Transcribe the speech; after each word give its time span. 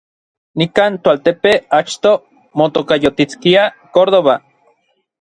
Nikan 0.61 0.97
toaltepe 1.07 1.51
achto 1.79 2.13
motokayotiskia 2.57 3.63
Córdoba. 3.93 4.35